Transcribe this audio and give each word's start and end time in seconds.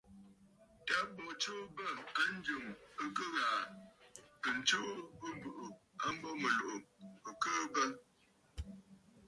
Tâ 0.87 0.97
bo 1.15 1.25
tsuu 1.41 1.63
bə̂ 1.75 1.87
a 2.21 2.23
njɨ̀m 2.35 2.65
ɨ 3.03 3.05
kɨ 3.15 3.25
ghàà, 3.35 3.61
ɨ 4.49 4.51
tsuu 4.67 4.91
ɨbùꞌù 5.27 5.65
a 6.05 6.07
mbo 6.15 6.29
mɨ̀lùꞌù 6.41 6.83
ɨ 7.29 7.31
kɨɨ 7.41 7.59
bə. 7.73 7.83